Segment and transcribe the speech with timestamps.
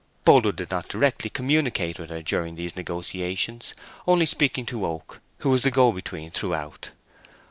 [0.25, 3.75] Boldwood did not directly communicate with her during these negotiations,
[4.07, 6.89] only speaking to Oak, who was the go between throughout.